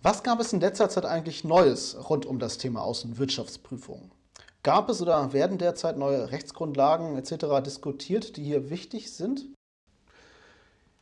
[0.00, 4.12] Was gab es in letzter Zeit eigentlich Neues rund um das Thema Außenwirtschaftsprüfung?
[4.62, 7.64] Gab es oder werden derzeit neue Rechtsgrundlagen etc.
[7.64, 9.46] diskutiert, die hier wichtig sind?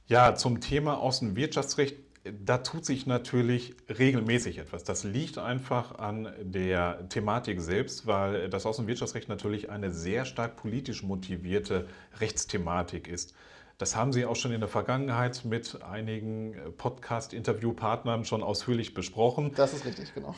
[0.07, 4.85] Ja, zum Thema Außenwirtschaftsrecht, da tut sich natürlich regelmäßig etwas.
[4.85, 11.03] Das liegt einfach an der Thematik selbst, weil das Außenwirtschaftsrecht natürlich eine sehr stark politisch
[11.03, 11.89] motivierte
[12.21, 13.35] Rechtsthematik ist.
[13.79, 19.53] Das haben Sie auch schon in der Vergangenheit mit einigen Podcast-Interviewpartnern schon ausführlich besprochen.
[19.57, 20.37] Das ist richtig, genau.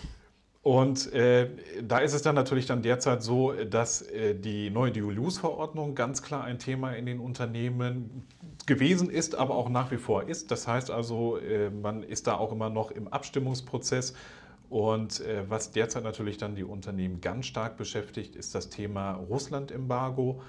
[0.65, 1.51] Und äh,
[1.83, 6.43] da ist es dann natürlich dann derzeit so, dass äh, die neue Dual-Use-Verordnung ganz klar
[6.45, 8.27] ein Thema in den Unternehmen
[8.65, 10.51] gewesen ist, aber auch nach wie vor ist.
[10.51, 14.15] Das heißt also, äh, man ist da auch immer noch im Abstimmungsprozess.
[14.71, 20.41] Und äh, was derzeit natürlich dann die Unternehmen ganz stark beschäftigt, ist das Thema Russland-Embargo.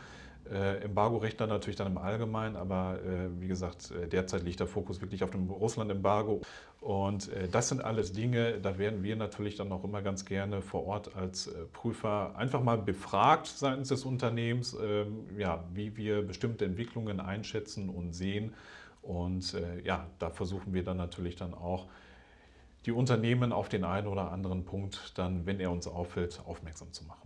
[0.52, 4.68] Äh, Embargo-Recht dann natürlich dann im Allgemeinen, aber äh, wie gesagt, äh, derzeit liegt der
[4.68, 6.42] Fokus wirklich auf dem Russland-Embargo.
[6.82, 10.62] Und äh, das sind alles Dinge, da werden wir natürlich dann auch immer ganz gerne
[10.62, 16.22] vor Ort als äh, Prüfer einfach mal befragt seitens des Unternehmens, ähm, ja, wie wir
[16.22, 18.54] bestimmte Entwicklungen einschätzen und sehen.
[19.02, 21.88] Und äh, ja, da versuchen wir dann natürlich dann auch,
[22.86, 27.04] die Unternehmen auf den einen oder anderen Punkt dann, wenn er uns auffällt, aufmerksam zu
[27.06, 27.25] machen.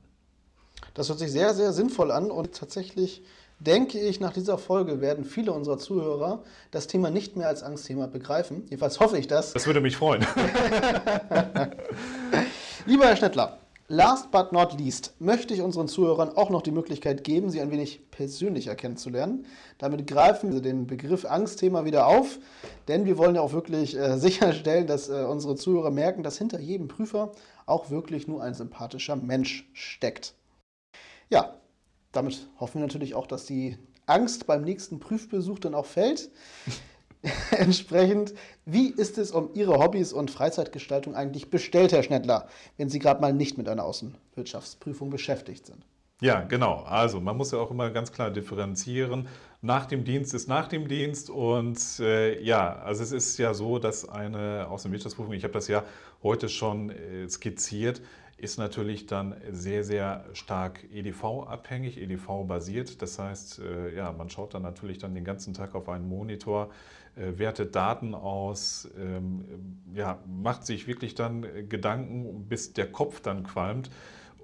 [1.00, 3.24] Das hört sich sehr, sehr sinnvoll an und tatsächlich
[3.60, 8.08] denke ich, nach dieser Folge werden viele unserer Zuhörer das Thema nicht mehr als Angstthema
[8.08, 8.64] begreifen.
[8.66, 9.54] Jedenfalls hoffe ich das.
[9.54, 10.22] Das würde mich freuen.
[12.86, 17.24] Lieber Herr Schnettler, last but not least möchte ich unseren Zuhörern auch noch die Möglichkeit
[17.24, 19.46] geben, Sie ein wenig persönlicher kennenzulernen.
[19.78, 22.40] Damit greifen wir den Begriff Angstthema wieder auf,
[22.90, 26.60] denn wir wollen ja auch wirklich äh, sicherstellen, dass äh, unsere Zuhörer merken, dass hinter
[26.60, 27.32] jedem Prüfer
[27.66, 30.34] auch wirklich nur ein sympathischer Mensch steckt.
[31.30, 31.56] Ja,
[32.12, 36.30] damit hoffen wir natürlich auch, dass die Angst beim nächsten Prüfbesuch dann auch fällt.
[37.52, 38.34] Entsprechend,
[38.66, 43.22] wie ist es um Ihre Hobbys und Freizeitgestaltung eigentlich bestellt, Herr Schnettler, wenn Sie gerade
[43.22, 45.86] mal nicht mit einer Außenwirtschaftsprüfung beschäftigt sind?
[46.22, 46.84] Ja, genau.
[46.84, 49.28] Also man muss ja auch immer ganz klar differenzieren.
[49.62, 51.30] Nach dem Dienst ist nach dem Dienst.
[51.30, 55.84] Und äh, ja, also es ist ja so, dass eine Außenwirtschaftsprüfung, ich habe das ja
[56.22, 58.02] heute schon äh, skizziert,
[58.40, 63.02] ist natürlich dann sehr, sehr stark EDV-abhängig, EDV-basiert.
[63.02, 66.70] Das heißt, äh, ja, man schaut dann natürlich dann den ganzen Tag auf einen Monitor,
[67.16, 69.44] äh, wertet Daten aus, ähm,
[69.94, 73.90] ja, macht sich wirklich dann Gedanken, bis der Kopf dann qualmt.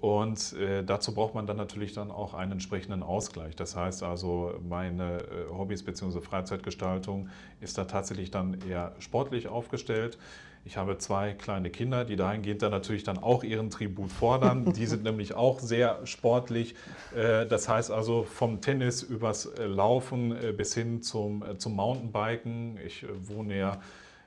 [0.00, 3.56] Und äh, dazu braucht man dann natürlich dann auch einen entsprechenden Ausgleich.
[3.56, 6.20] Das heißt also, meine äh, Hobbys bzw.
[6.20, 7.30] Freizeitgestaltung
[7.60, 10.18] ist da tatsächlich dann eher sportlich aufgestellt.
[10.66, 14.72] Ich habe zwei kleine Kinder, die dahingehend dann natürlich dann auch ihren Tribut fordern.
[14.72, 16.74] Die sind nämlich auch sehr sportlich.
[17.14, 22.78] Äh, das heißt also vom Tennis übers äh, Laufen äh, bis hin zum, zum Mountainbiken.
[22.84, 23.80] Ich wohne ja,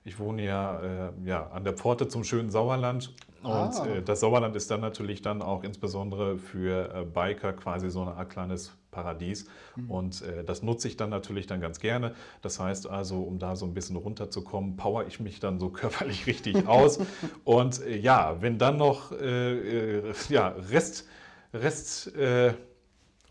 [0.05, 3.13] ich wohne ja, ja an der Pforte zum schönen Sauerland.
[3.43, 4.01] Und ah.
[4.03, 8.78] das Sauerland ist dann natürlich dann auch insbesondere für Biker quasi so eine Art kleines
[8.91, 9.45] Paradies.
[9.75, 9.91] Mhm.
[9.91, 12.13] Und äh, das nutze ich dann natürlich dann ganz gerne.
[12.41, 16.27] Das heißt also, um da so ein bisschen runterzukommen, power ich mich dann so körperlich
[16.27, 16.99] richtig aus.
[17.43, 21.07] Und äh, ja, wenn dann noch äh, äh ja, Rest,
[21.53, 22.53] Rest äh,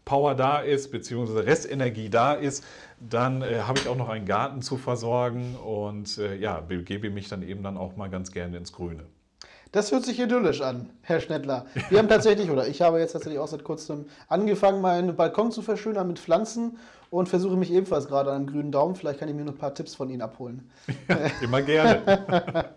[0.04, 2.64] Power da ist, beziehungsweise Restenergie da ist,
[2.98, 7.42] dann äh, habe ich auch noch einen Garten zu versorgen und ja, begebe mich dann
[7.42, 9.04] eben dann auch mal ganz gerne ins Grüne.
[9.72, 11.66] Das hört sich idyllisch an, Herr Schnettler.
[11.90, 15.60] Wir haben tatsächlich, oder ich habe jetzt tatsächlich auch seit kurzem angefangen, meinen Balkon zu
[15.60, 16.78] verschönern mit Pflanzen
[17.10, 18.94] und versuche mich ebenfalls gerade an einem grünen Daumen.
[18.94, 20.70] Vielleicht kann ich mir noch ein paar Tipps von Ihnen abholen.
[21.08, 22.00] Ja, immer gerne.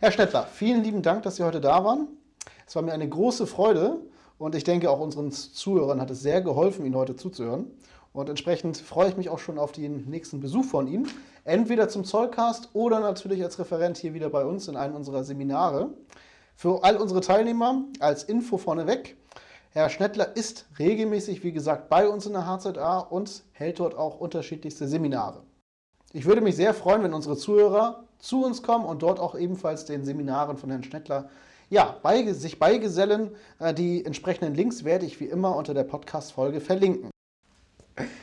[0.00, 2.08] Herr Schnettler, vielen lieben Dank, dass Sie heute da waren.
[2.66, 3.98] Es war mir eine große Freude
[4.38, 7.66] und ich denke, auch unseren Zuhörern hat es sehr geholfen, Ihnen heute zuzuhören.
[8.14, 11.08] Und entsprechend freue ich mich auch schon auf den nächsten Besuch von Ihnen.
[11.42, 15.92] Entweder zum Zollcast oder natürlich als Referent hier wieder bei uns in einem unserer Seminare.
[16.54, 19.16] Für all unsere Teilnehmer als Info vorneweg.
[19.70, 24.20] Herr Schnettler ist regelmäßig, wie gesagt, bei uns in der HZA und hält dort auch
[24.20, 25.42] unterschiedlichste Seminare.
[26.12, 29.86] Ich würde mich sehr freuen, wenn unsere Zuhörer zu uns kommen und dort auch ebenfalls
[29.86, 31.28] den Seminaren von Herrn Schnettler
[31.68, 33.32] ja, bei, sich beigesellen.
[33.58, 37.10] Äh, die entsprechenden Links werde ich wie immer unter der Podcast-Folge verlinken.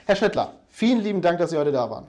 [0.06, 2.08] Herr Schnittler, vielen lieben Dank, dass Sie heute da waren.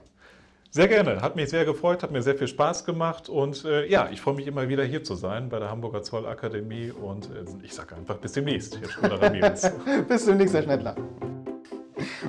[0.71, 4.09] Sehr gerne, hat mich sehr gefreut, hat mir sehr viel Spaß gemacht und äh, ja,
[4.11, 7.75] ich freue mich immer wieder hier zu sein bei der Hamburger Zollakademie und äh, ich
[7.75, 8.79] sage einfach bis demnächst,
[10.07, 10.95] bis demnächst, Herr Schnettler.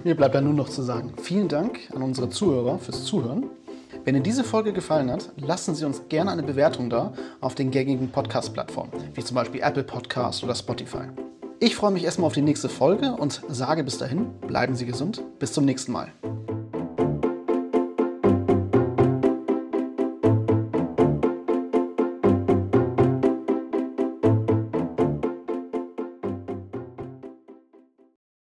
[0.05, 3.49] Mir bleibt dann nur noch zu sagen, vielen Dank an unsere Zuhörer fürs Zuhören.
[4.05, 7.71] Wenn Ihnen diese Folge gefallen hat, lassen Sie uns gerne eine Bewertung da auf den
[7.71, 11.07] gängigen Podcast-Plattformen, wie zum Beispiel Apple Podcast oder Spotify.
[11.65, 15.23] Ich freue mich erstmal auf die nächste Folge und sage bis dahin, bleiben Sie gesund,
[15.39, 16.13] bis zum nächsten Mal.